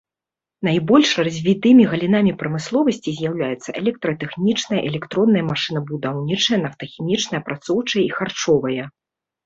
[0.67, 8.83] Найбольш развітымі галінамі прамысловасці з'яўляюцца электратэхнічная, электронная, машынабудаўнічая, нафтахімічная, апрацоўчае і харчовая.